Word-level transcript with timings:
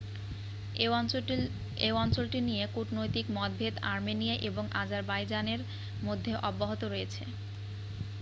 এই 1.83 1.91
অঞ্চলটি 1.95 2.39
নিয়ে 2.41 2.63
কূটনৈতিক 2.75 3.25
মতভেদ 3.35 3.75
আর্মেনিয়া 3.85 4.35
এবং 4.49 4.63
আজারবাইজানের 4.81 5.61
মধ্যে 6.03 6.31
অব্যাহত 6.49 6.81
রয়েছে 6.85 7.23